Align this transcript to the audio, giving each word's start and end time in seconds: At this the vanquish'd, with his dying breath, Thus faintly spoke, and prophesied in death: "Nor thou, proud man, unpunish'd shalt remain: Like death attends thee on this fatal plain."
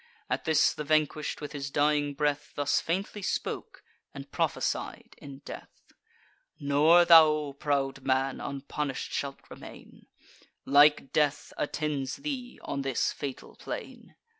At 0.31 0.45
this 0.45 0.73
the 0.73 0.83
vanquish'd, 0.83 1.41
with 1.41 1.51
his 1.51 1.69
dying 1.69 2.15
breath, 2.15 2.53
Thus 2.55 2.81
faintly 2.81 3.21
spoke, 3.21 3.83
and 4.15 4.31
prophesied 4.31 5.13
in 5.19 5.43
death: 5.45 5.93
"Nor 6.59 7.05
thou, 7.05 7.55
proud 7.59 8.03
man, 8.03 8.39
unpunish'd 8.39 9.11
shalt 9.11 9.47
remain: 9.51 10.07
Like 10.65 11.13
death 11.13 11.53
attends 11.55 12.15
thee 12.15 12.59
on 12.63 12.81
this 12.81 13.11
fatal 13.13 13.55
plain." 13.55 14.15